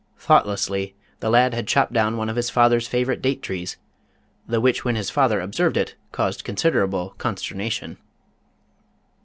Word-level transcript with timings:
Thoughtlessly 0.17 0.95
the 1.19 1.29
lad 1.29 1.53
had 1.53 1.67
chopped 1.67 1.93
down 1.93 2.17
one 2.17 2.27
of 2.27 2.35
his 2.35 2.49
father's 2.49 2.87
favorite 2.87 3.21
date 3.21 3.43
trees, 3.43 3.77
the 4.47 4.59
which 4.59 4.83
when 4.83 4.95
his 4.95 5.11
father 5.11 5.39
observed 5.39 5.77
it, 5.77 5.93
caused 6.11 6.43
considerable 6.43 7.11
consternation. 7.19 7.99